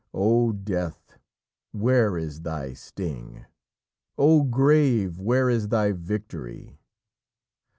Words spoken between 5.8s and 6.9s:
victory?"